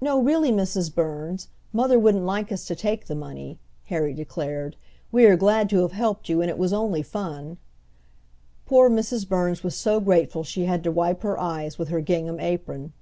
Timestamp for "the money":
3.08-3.58